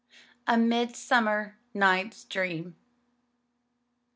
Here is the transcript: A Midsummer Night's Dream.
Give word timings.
A 0.47 0.57
Midsummer 0.57 1.59
Night's 1.75 2.23
Dream. 2.23 2.75